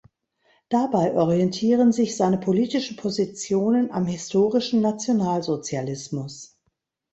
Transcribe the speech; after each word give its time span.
Dabei 0.69 1.13
orientieren 1.13 1.91
sich 1.91 2.17
seine 2.17 2.39
politischen 2.39 2.97
Positionen 2.97 3.91
am 3.91 4.07
historischen 4.07 4.81
Nationalsozialismus. 4.81 6.57